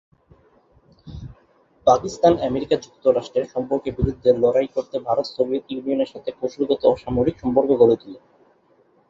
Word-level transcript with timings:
পাকিস্তান-আমেরিকা 1.87 2.75
যুক্তরাষ্ট্রের 2.77 3.45
সম্পর্কের 3.45 3.93
বিরুদ্ধে 3.95 4.29
লড়াই 4.37 4.67
করতে 4.67 4.95
ভারত 4.99 5.27
সোভিয়েত 5.29 5.65
ইউনিয়নের 5.69 6.11
সাথে 6.13 6.29
কৌশলগত 6.39 6.81
ও 6.85 7.01
সামরিক 7.03 7.35
সম্পর্ক 7.39 7.69
গড়ে 7.81 7.97
তোলে। 8.01 8.19